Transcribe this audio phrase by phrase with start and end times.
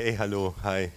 [0.00, 0.92] Hey, hallo, hi.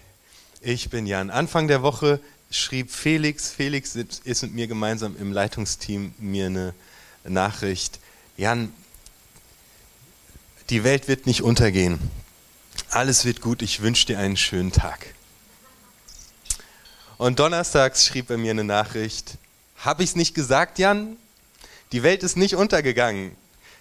[0.62, 1.32] Ich bin Jan.
[1.32, 2.20] Anfang der Woche
[2.52, 6.76] schrieb Felix, Felix ist mit mir gemeinsam im Leitungsteam mir eine
[7.24, 7.98] Nachricht.
[8.38, 8.72] Jan,
[10.70, 11.98] die Welt wird nicht untergehen.
[12.92, 15.16] Alles wird gut, ich wünsche dir einen schönen Tag.
[17.18, 19.40] Und donnerstags schrieb er mir eine Nachricht.
[19.78, 21.18] Habe ich es nicht gesagt, Jan?
[21.92, 23.36] Die Welt ist nicht untergegangen.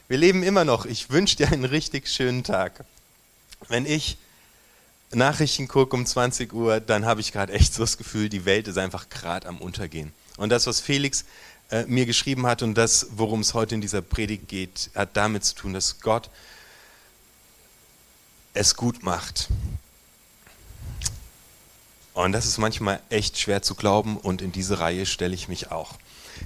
[0.08, 0.86] Wir leben immer noch.
[0.86, 2.86] Ich wünsche dir einen richtig schönen Tag.
[3.68, 4.16] Wenn ich
[5.12, 8.68] Nachrichten gucke um 20 Uhr, dann habe ich gerade echt so das Gefühl, die Welt
[8.68, 10.12] ist einfach gerade am Untergehen.
[10.36, 11.24] Und das, was Felix
[11.70, 15.44] äh, mir geschrieben hat und das, worum es heute in dieser Predigt geht, hat damit
[15.44, 16.30] zu tun, dass Gott
[18.54, 19.48] es gut macht.
[22.14, 25.70] Und das ist manchmal echt schwer zu glauben und in diese Reihe stelle ich mich
[25.70, 25.94] auch.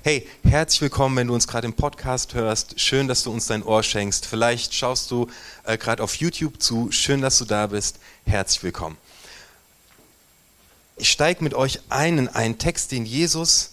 [0.02, 2.80] Hey, herzlich willkommen, wenn du uns gerade im Podcast hörst.
[2.80, 4.26] Schön, dass du uns dein Ohr schenkst.
[4.26, 5.28] Vielleicht schaust du
[5.64, 6.90] äh, gerade auf YouTube zu.
[6.90, 7.98] Schön, dass du da bist.
[8.26, 8.96] Herzlich willkommen.
[10.96, 13.72] Ich steige mit euch ein in einen Text, den Jesus,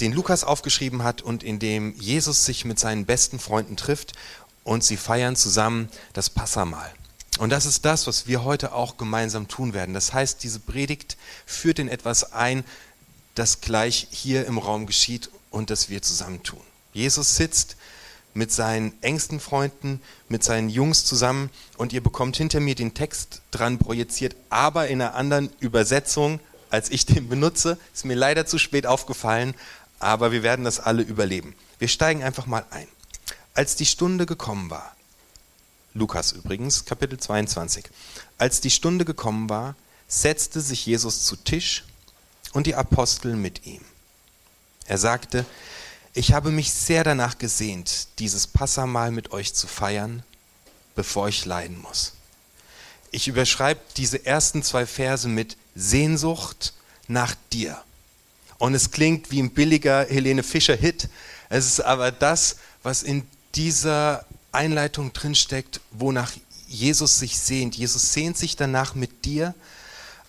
[0.00, 4.12] den Lukas aufgeschrieben hat und in dem Jesus sich mit seinen besten Freunden trifft
[4.64, 6.92] und sie feiern zusammen das Passamal.
[7.38, 9.94] Und das ist das, was wir heute auch gemeinsam tun werden.
[9.94, 12.64] Das heißt, diese Predigt führt in etwas ein,
[13.34, 16.60] das gleich hier im Raum geschieht und das wir zusammen tun.
[16.92, 17.76] Jesus sitzt
[18.34, 23.42] mit seinen engsten Freunden, mit seinen Jungs zusammen und ihr bekommt hinter mir den Text
[23.50, 26.40] dran projiziert, aber in einer anderen Übersetzung,
[26.70, 27.78] als ich den benutze.
[27.92, 29.54] Ist mir leider zu spät aufgefallen,
[29.98, 31.54] aber wir werden das alle überleben.
[31.78, 32.86] Wir steigen einfach mal ein.
[33.54, 34.94] Als die Stunde gekommen war,
[35.92, 37.84] Lukas übrigens, Kapitel 22,
[38.38, 39.74] als die Stunde gekommen war,
[40.06, 41.84] setzte sich Jesus zu Tisch
[42.52, 43.80] und die Apostel mit ihm.
[44.90, 45.46] Er sagte,
[46.14, 50.24] ich habe mich sehr danach gesehnt, dieses Passamal mit euch zu feiern,
[50.96, 52.14] bevor ich leiden muss.
[53.12, 56.72] Ich überschreibe diese ersten zwei Verse mit Sehnsucht
[57.06, 57.80] nach dir.
[58.58, 61.08] Und es klingt wie ein billiger Helene Fischer Hit.
[61.50, 63.24] Es ist aber das, was in
[63.54, 66.32] dieser Einleitung drinsteckt, wonach
[66.66, 67.76] Jesus sich sehnt.
[67.76, 69.54] Jesus sehnt sich danach, mit dir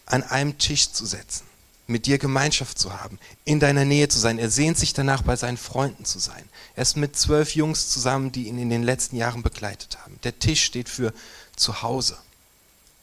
[0.06, 1.51] an einem Tisch zu setzen
[1.92, 4.40] mit dir Gemeinschaft zu haben, in deiner Nähe zu sein.
[4.40, 6.48] Er sehnt sich danach, bei seinen Freunden zu sein.
[6.76, 10.20] Er ist mit zwölf Jungs zusammen, die ihn in den letzten Jahren begleitet haben.
[10.24, 11.14] Der Tisch steht für
[11.56, 12.18] zu Hause.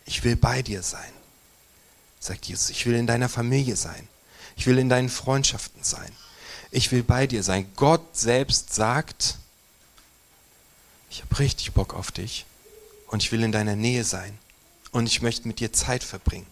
[0.06, 1.12] Ich will bei dir sein,
[2.18, 2.70] sagt Jesus.
[2.70, 4.08] Ich will in deiner Familie sein.
[4.56, 6.10] Ich will in deinen Freundschaften sein.
[6.70, 7.70] Ich will bei dir sein.
[7.76, 9.36] Gott selbst sagt,
[11.10, 12.46] ich habe richtig Bock auf dich
[13.08, 14.36] und ich will in deiner Nähe sein
[14.90, 16.46] und ich möchte mit dir Zeit verbringen.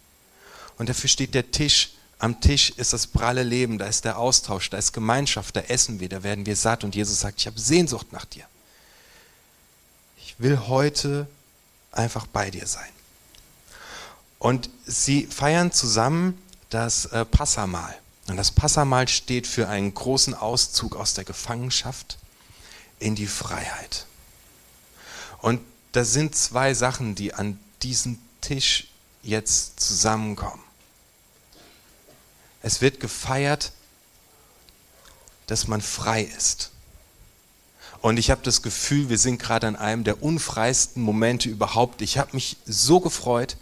[0.79, 4.71] Und dafür steht der Tisch am Tisch ist das pralle Leben, da ist der Austausch,
[4.71, 6.83] da ist Gemeinschaft, da essen wir, da werden wir satt.
[6.83, 8.45] Und Jesus sagt, ich habe Sehnsucht nach dir.
[10.19, 11.27] Ich will heute
[11.93, 12.89] einfach bei dir sein.
[14.39, 16.41] Und sie feiern zusammen
[16.71, 17.95] das äh, Passamal.
[18.29, 22.19] Und das Passamal steht für einen großen Auszug aus der Gefangenschaft
[22.99, 24.07] in die Freiheit.
[25.43, 25.61] Und
[25.93, 28.89] da sind zwei Sachen, die an diesem Tisch
[29.23, 30.63] jetzt zusammenkommen.
[32.63, 33.73] Es wird gefeiert,
[35.47, 36.71] dass man frei ist.
[38.01, 42.03] Und ich habe das Gefühl, wir sind gerade an einem der unfreisten Momente überhaupt.
[42.03, 43.57] Ich habe mich so gefreut,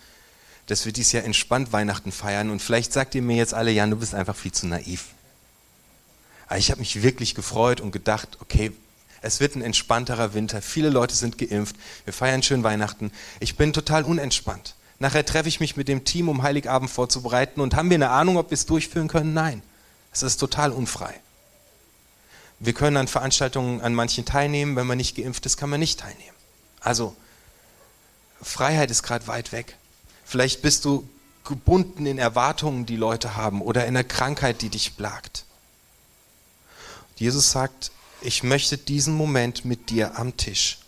[0.66, 2.50] dass wir dieses Jahr entspannt Weihnachten feiern.
[2.50, 5.06] Und vielleicht sagt ihr mir jetzt alle, Jan, du bist einfach viel zu naiv.
[6.46, 8.72] Aber ich habe mich wirklich gefreut und gedacht, okay,
[9.22, 10.60] es wird ein entspannterer Winter.
[10.60, 11.76] Viele Leute sind geimpft.
[12.04, 13.10] Wir feiern schön Weihnachten.
[13.40, 14.74] Ich bin total unentspannt.
[15.04, 17.60] Nachher treffe ich mich mit dem Team, um Heiligabend vorzubereiten.
[17.60, 19.34] Und haben wir eine Ahnung, ob wir es durchführen können?
[19.34, 19.62] Nein.
[20.14, 21.20] Es ist total unfrei.
[22.58, 24.76] Wir können an Veranstaltungen an manchen teilnehmen.
[24.76, 26.34] Wenn man nicht geimpft ist, kann man nicht teilnehmen.
[26.80, 27.14] Also,
[28.40, 29.76] Freiheit ist gerade weit weg.
[30.24, 31.06] Vielleicht bist du
[31.44, 35.44] gebunden in Erwartungen, die Leute haben oder in einer Krankheit, die dich plagt.
[37.16, 40.78] Jesus sagt, ich möchte diesen Moment mit dir am Tisch.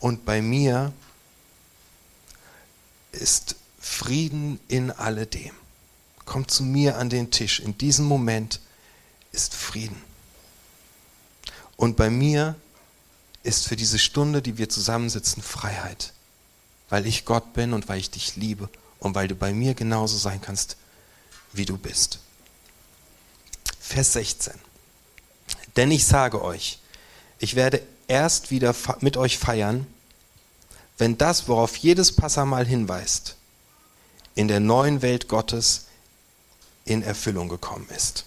[0.00, 0.92] Und bei mir
[3.18, 5.54] ist Frieden in alledem.
[6.24, 7.60] Komm zu mir an den Tisch.
[7.60, 8.60] In diesem Moment
[9.32, 10.00] ist Frieden.
[11.76, 12.56] Und bei mir
[13.42, 16.12] ist für diese Stunde, die wir zusammensitzen, Freiheit.
[16.88, 18.68] Weil ich Gott bin und weil ich dich liebe
[18.98, 20.76] und weil du bei mir genauso sein kannst,
[21.52, 22.18] wie du bist.
[23.80, 24.52] Vers 16.
[25.76, 26.78] Denn ich sage euch,
[27.38, 29.86] ich werde erst wieder mit euch feiern,
[30.98, 33.36] wenn das, worauf jedes Passamal hinweist,
[34.34, 35.86] in der neuen Welt Gottes
[36.84, 38.24] in Erfüllung gekommen ist.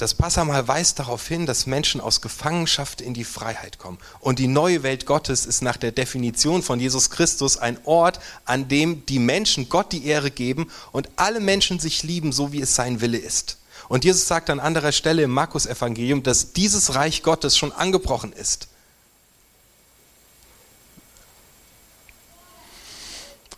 [0.00, 3.98] das Passamal weist darauf hin, dass Menschen aus Gefangenschaft in die Freiheit kommen.
[4.20, 8.68] Und die neue Welt Gottes ist nach der Definition von Jesus Christus ein Ort, an
[8.68, 12.74] dem die Menschen Gott die Ehre geben und alle Menschen sich lieben, so wie es
[12.74, 13.58] sein Wille ist.
[13.90, 18.68] Und Jesus sagt an anderer Stelle im Markus-Evangelium, dass dieses Reich Gottes schon angebrochen ist.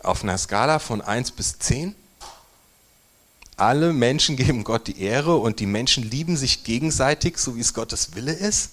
[0.01, 1.95] Auf einer Skala von 1 bis 10
[3.57, 7.75] alle Menschen geben Gott die Ehre und die Menschen lieben sich gegenseitig, so wie es
[7.75, 8.71] Gottes Wille ist?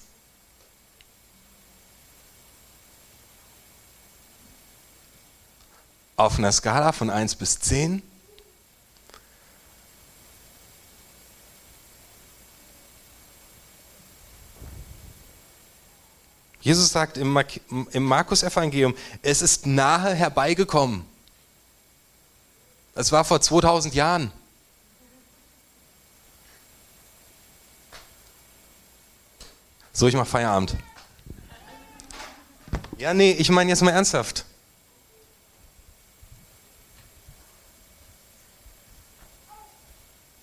[6.15, 8.01] Auf einer Skala von 1 bis 10?
[16.71, 17.37] Jesus sagt im,
[17.93, 21.03] Markus-Evangelium, es ist nahe herbeigekommen.
[22.95, 24.31] Es war vor 2000 Jahren.
[29.91, 30.77] So, ich mach Feierabend.
[32.97, 34.45] Ja, nee, ich meine jetzt mal ernsthaft.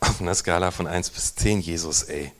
[0.01, 2.33] Auf einer Skala von 1 bis 10, Jesus, ey.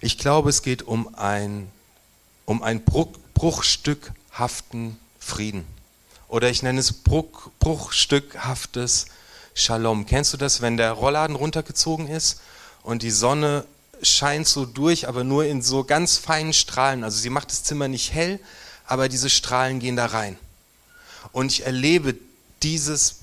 [0.00, 1.70] Ich glaube, es geht um ein,
[2.44, 5.64] um ein Bruch, bruchstückhaften Frieden.
[6.28, 9.06] Oder ich nenne es Bruch, bruchstückhaftes
[9.54, 10.04] Shalom.
[10.04, 12.40] Kennst du das, wenn der Rollladen runtergezogen ist
[12.82, 13.64] und die Sonne
[14.02, 17.04] scheint so durch, aber nur in so ganz feinen Strahlen.
[17.04, 18.38] Also sie macht das Zimmer nicht hell,
[18.84, 20.36] aber diese Strahlen gehen da rein.
[21.32, 22.16] Und ich erlebe
[22.62, 23.20] dieses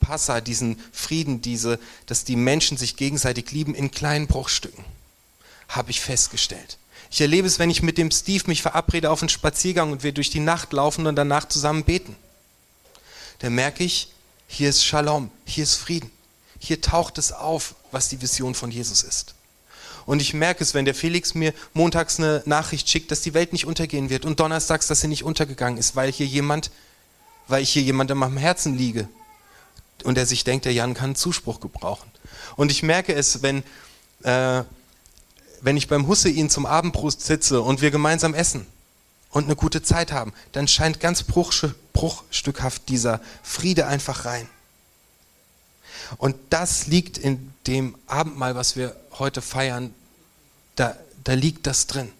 [0.00, 4.84] Passa, diesen Frieden, diese, dass die Menschen sich gegenseitig lieben in kleinen Bruchstücken,
[5.68, 6.78] habe ich festgestellt.
[7.10, 10.12] Ich erlebe es, wenn ich mit dem Steve mich verabrede auf einen Spaziergang und wir
[10.12, 12.16] durch die Nacht laufen und danach zusammen beten.
[13.38, 14.12] Da merke ich,
[14.48, 16.10] hier ist Shalom, hier ist Frieden.
[16.58, 19.34] Hier taucht es auf, was die Vision von Jesus ist.
[20.06, 23.52] Und ich merke es, wenn der Felix mir montags eine Nachricht schickt, dass die Welt
[23.52, 26.70] nicht untergehen wird und donnerstags, dass sie nicht untergegangen ist, weil hier jemand,
[27.48, 29.08] weil ich hier jemandem am Herzen liege
[30.04, 32.10] und er sich denkt, der Jan kann Zuspruch gebrauchen.
[32.54, 33.64] Und ich merke es, wenn,
[34.22, 34.62] äh,
[35.60, 38.66] wenn ich beim Hussein zum Abendbrust sitze und wir gemeinsam essen
[39.30, 44.48] und eine gute Zeit haben, dann scheint ganz bruchstückhaft dieser Friede einfach rein.
[46.18, 49.92] Und das liegt in dem Abendmahl, was wir heute feiern,
[50.76, 52.10] da, da liegt das drin.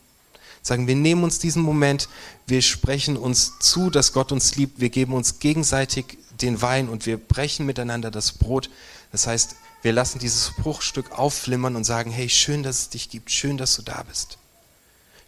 [0.63, 2.09] Sagen, wir nehmen uns diesen Moment,
[2.47, 7.07] wir sprechen uns zu, dass Gott uns liebt, wir geben uns gegenseitig den Wein und
[7.07, 8.69] wir brechen miteinander das Brot.
[9.13, 13.31] Das heißt, wir lassen dieses Bruchstück aufflimmern und sagen, hey, schön, dass es dich gibt,
[13.31, 14.39] schön, dass du da bist.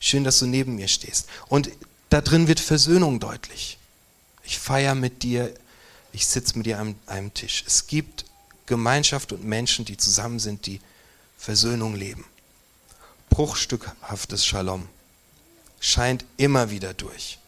[0.00, 1.28] Schön, dass du neben mir stehst.
[1.48, 1.70] Und
[2.10, 3.78] da drin wird Versöhnung deutlich.
[4.42, 5.52] Ich feiere mit dir,
[6.12, 7.64] ich sitze mit dir an einem Tisch.
[7.66, 8.25] Es gibt
[8.66, 10.80] Gemeinschaft und Menschen, die zusammen sind, die
[11.36, 12.25] Versöhnung leben.
[13.30, 14.88] Bruchstückhaftes Shalom
[15.80, 17.38] scheint immer wieder durch.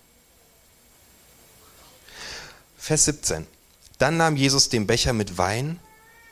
[2.78, 3.46] Vers 17.
[3.98, 5.78] Dann nahm Jesus den Becher mit Wein,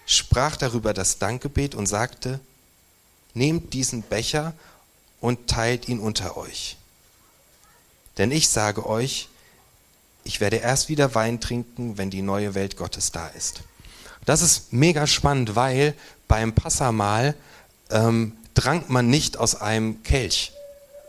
[0.08, 2.40] sprach darüber das Dankgebet und sagte,
[3.34, 4.55] nehmt diesen Becher
[5.20, 6.78] und teilt ihn unter euch.
[8.16, 9.28] Denn ich sage euch,
[10.25, 13.60] ich werde erst wieder Wein trinken, wenn die neue Welt Gottes da ist.
[14.25, 15.94] Das ist mega spannend, weil
[16.26, 17.34] beim Passamal
[17.90, 20.53] ähm, trank man nicht aus einem Kelch.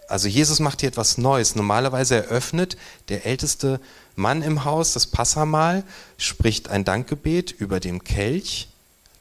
[0.10, 1.56] Also Jesus macht hier etwas Neues.
[1.56, 2.75] Normalerweise eröffnet
[3.08, 3.79] der älteste
[4.18, 5.84] Mann im Haus das Passamal,
[6.18, 8.68] spricht ein Dankgebet über dem Kelch,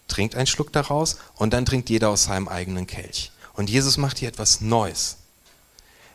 [0.09, 3.31] trinkt einen Schluck daraus und dann trinkt jeder aus seinem eigenen Kelch.
[3.55, 5.17] Und Jesus macht hier etwas Neues.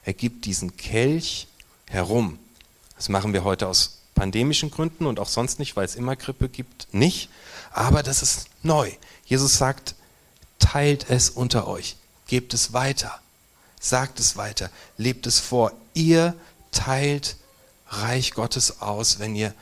[0.04, 1.48] Er gibt diesen Kelch
[1.88, 2.40] herum.
[2.96, 6.50] Das machen wir heute aus pandemischen Gründen und auch sonst nicht, weil es immer Grippe
[6.50, 7.30] gibt, nicht.
[7.72, 8.92] Aber das ist neu.
[9.26, 9.96] Jesus sagt,
[10.60, 11.96] teilt es unter euch,
[12.28, 13.20] gebt es weiter,
[13.80, 15.72] sagt es weiter, lebt es vor.
[15.94, 16.36] Ihr
[16.72, 17.38] teilt
[17.88, 19.54] Reich Gottes aus, wenn ihr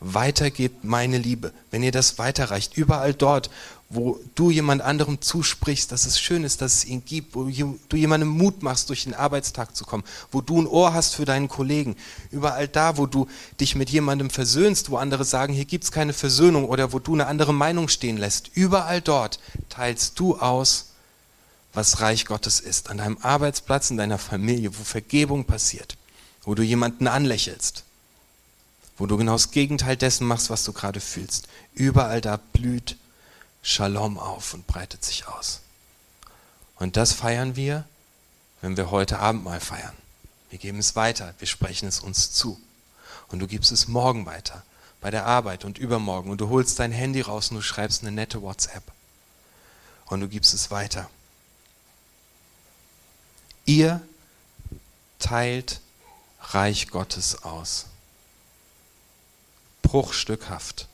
[0.00, 3.50] weitergebt meine Liebe, wenn ihr das weiterreicht, überall dort,
[3.90, 7.96] wo du jemand anderem zusprichst, dass es schön ist, dass es ihn gibt, wo du
[7.96, 11.48] jemandem Mut machst, durch den Arbeitstag zu kommen, wo du ein Ohr hast für deinen
[11.48, 11.96] Kollegen,
[12.30, 13.28] überall da, wo du
[13.58, 17.14] dich mit jemandem versöhnst, wo andere sagen, hier gibt es keine Versöhnung oder wo du
[17.14, 19.40] eine andere Meinung stehen lässt, überall dort
[19.70, 20.88] teilst du aus,
[21.72, 25.96] was Reich Gottes ist, an deinem Arbeitsplatz, in deiner Familie, wo Vergebung passiert,
[26.42, 27.84] wo du jemanden anlächelst,
[28.98, 31.48] wo du genau das Gegenteil dessen machst, was du gerade fühlst.
[31.74, 32.96] Überall da blüht
[33.68, 35.60] Shalom auf und breitet sich aus.
[36.76, 37.84] Und das feiern wir,
[38.62, 39.94] wenn wir heute Abend mal feiern.
[40.48, 42.58] Wir geben es weiter, wir sprechen es uns zu.
[43.28, 44.64] Und du gibst es morgen weiter,
[45.02, 48.10] bei der Arbeit und übermorgen und du holst dein Handy raus und du schreibst eine
[48.10, 48.84] nette WhatsApp
[50.06, 51.10] und du gibst es weiter.
[53.66, 54.00] Ihr
[55.18, 55.82] teilt
[56.40, 57.84] Reich Gottes aus.
[59.82, 60.88] Bruchstückhaft.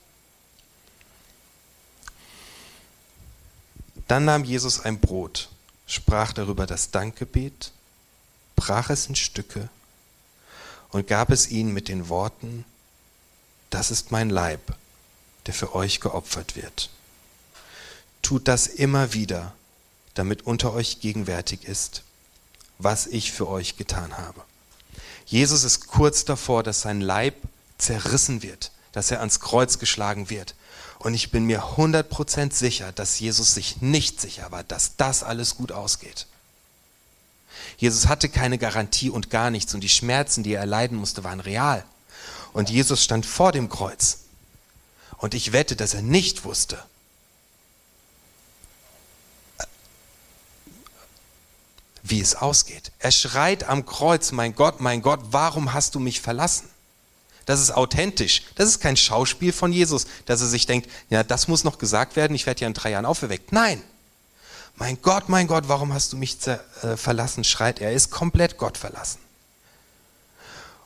[4.08, 5.48] Dann nahm Jesus ein Brot,
[5.86, 7.72] sprach darüber das Dankgebet,
[8.56, 9.68] brach es in Stücke
[10.90, 12.64] und gab es ihnen mit den Worten,
[13.70, 14.76] das ist mein Leib,
[15.46, 16.90] der für euch geopfert wird.
[18.22, 19.52] Tut das immer wieder,
[20.14, 22.02] damit unter euch gegenwärtig ist,
[22.78, 24.42] was ich für euch getan habe.
[25.26, 27.34] Jesus ist kurz davor, dass sein Leib
[27.78, 30.54] zerrissen wird, dass er ans Kreuz geschlagen wird.
[31.04, 35.54] Und ich bin mir 100% sicher, dass Jesus sich nicht sicher war, dass das alles
[35.54, 36.26] gut ausgeht.
[37.76, 41.40] Jesus hatte keine Garantie und gar nichts und die Schmerzen, die er erleiden musste, waren
[41.40, 41.84] real.
[42.54, 44.20] Und Jesus stand vor dem Kreuz.
[45.18, 46.82] Und ich wette, dass er nicht wusste,
[52.02, 52.92] wie es ausgeht.
[52.98, 56.70] Er schreit am Kreuz, mein Gott, mein Gott, warum hast du mich verlassen?
[57.46, 58.42] Das ist authentisch.
[58.54, 62.16] Das ist kein Schauspiel von Jesus, dass er sich denkt, ja, das muss noch gesagt
[62.16, 63.52] werden, ich werde ja in drei Jahren auferweckt.
[63.52, 63.82] Nein.
[64.76, 67.44] Mein Gott, mein Gott, warum hast du mich äh, verlassen?
[67.44, 67.90] schreit er.
[67.90, 69.20] Er ist komplett Gott verlassen.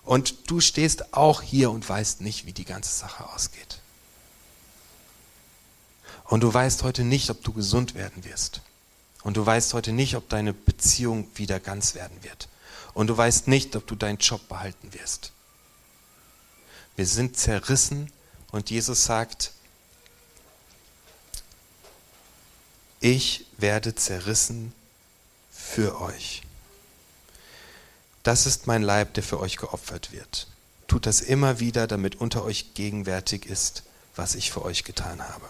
[0.04, 3.78] Und du stehst auch hier und weißt nicht, wie die ganze Sache ausgeht.
[6.24, 8.60] Und du weißt heute nicht, ob du gesund werden wirst.
[9.22, 12.48] Und du weißt heute nicht, ob deine Beziehung wieder ganz werden wird.
[12.94, 15.32] Und du weißt nicht, ob du deinen Job behalten wirst.
[16.98, 18.10] Wir sind zerrissen
[18.50, 19.52] und Jesus sagt,
[22.98, 24.72] ich werde zerrissen
[25.52, 26.42] für euch.
[28.24, 30.48] Das ist mein Leib, der für euch geopfert wird.
[30.88, 33.84] Tut das immer wieder, damit unter euch gegenwärtig ist,
[34.16, 35.48] was ich für euch getan habe.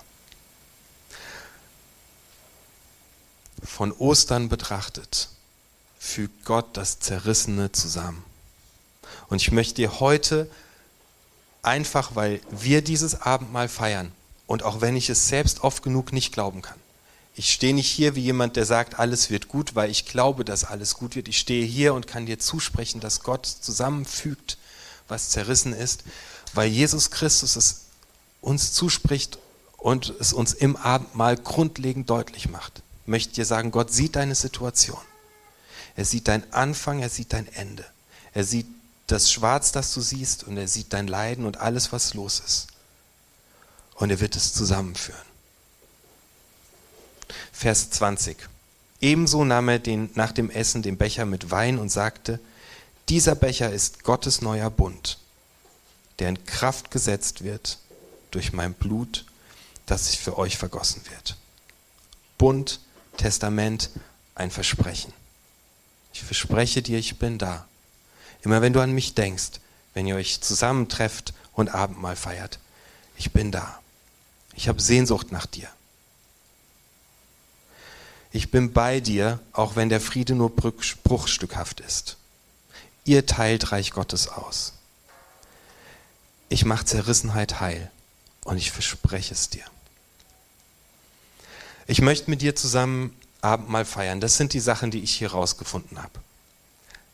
[3.64, 5.30] von Ostern betrachtet,
[5.98, 8.22] fügt Gott das Zerrissene zusammen.
[9.28, 10.50] Und ich möchte dir heute
[11.62, 14.12] einfach, weil wir dieses Abendmahl feiern
[14.46, 16.78] und auch wenn ich es selbst oft genug nicht glauben kann.
[17.34, 20.64] Ich stehe nicht hier wie jemand, der sagt, alles wird gut, weil ich glaube, dass
[20.64, 21.28] alles gut wird.
[21.28, 24.58] Ich stehe hier und kann dir zusprechen, dass Gott zusammenfügt,
[25.06, 26.02] was zerrissen ist,
[26.54, 27.84] weil Jesus Christus es
[28.40, 29.38] uns zuspricht
[29.76, 35.00] und es uns im Abendmahl grundlegend deutlich macht möchte dir sagen, Gott sieht deine Situation.
[35.96, 37.84] Er sieht deinen Anfang, er sieht dein Ende.
[38.34, 38.66] Er sieht
[39.08, 42.68] das Schwarz, das du siehst, und er sieht dein Leiden und alles, was los ist.
[43.94, 45.20] Und er wird es zusammenführen.
[47.52, 48.36] Vers 20.
[49.00, 52.40] Ebenso nahm er den, nach dem Essen den Becher mit Wein und sagte,
[53.08, 55.18] dieser Becher ist Gottes neuer Bund,
[56.18, 57.78] der in Kraft gesetzt wird
[58.30, 59.24] durch mein Blut,
[59.86, 61.36] das sich für euch vergossen wird.
[62.36, 62.80] Bund
[63.16, 63.90] Testament
[64.34, 65.12] ein Versprechen.
[66.12, 67.66] Ich verspreche dir, ich bin da.
[68.42, 69.60] Immer wenn du an mich denkst,
[69.94, 72.58] wenn ihr euch zusammentrefft und Abendmahl feiert,
[73.16, 73.80] ich bin da.
[74.54, 75.68] Ich habe Sehnsucht nach dir.
[78.30, 82.16] Ich bin bei dir, auch wenn der Friede nur bruchstückhaft ist.
[83.04, 84.74] Ihr teilt Reich Gottes aus.
[86.48, 87.90] Ich mache Zerrissenheit heil
[88.44, 89.64] und ich verspreche es dir.
[91.86, 94.20] Ich möchte mit dir zusammen Abendmahl feiern.
[94.20, 96.20] Das sind die Sachen, die ich hier rausgefunden habe.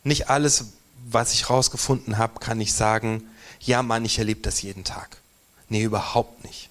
[0.02, 0.66] Nicht alles,
[1.06, 3.28] was ich rausgefunden habe, kann ich sagen,
[3.60, 5.18] ja Mann, ich erlebe das jeden Tag.
[5.68, 6.68] Nee, überhaupt nicht.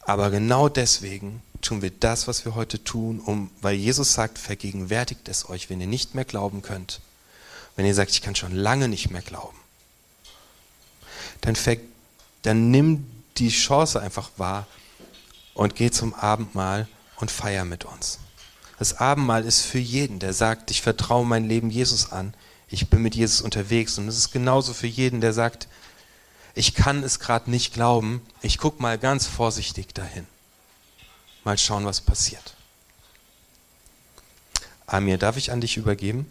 [0.00, 5.28] Aber genau deswegen tun wir das, was wir heute tun, um, weil Jesus sagt, vergegenwärtigt
[5.28, 7.00] es euch, wenn ihr nicht mehr glauben könnt.
[7.76, 9.58] Wenn ihr sagt, ich kann schon lange nicht mehr glauben,
[11.42, 11.56] dann,
[12.42, 14.66] dann nimm die Chance einfach wahr,
[15.54, 18.18] und geh zum Abendmahl und feier mit uns.
[18.78, 22.32] Das Abendmahl ist für jeden, der sagt, ich vertraue mein Leben Jesus an,
[22.70, 23.98] ich bin mit Jesus unterwegs.
[23.98, 25.68] Und es ist genauso für jeden, der sagt,
[26.54, 30.26] ich kann es gerade nicht glauben, ich gucke mal ganz vorsichtig dahin.
[31.44, 32.54] Mal schauen, was passiert.
[34.86, 36.30] Amir, darf ich an dich übergeben?